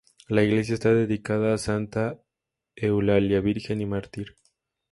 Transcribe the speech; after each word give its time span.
La 0.29 0.41
iglesia 0.43 0.73
está 0.73 0.91
dedicada 0.91 1.53
a 1.53 1.59
santa 1.59 2.19
Eulalia 2.75 3.39
virgen 3.39 3.81
y 3.81 3.85
mártir. 3.85 4.35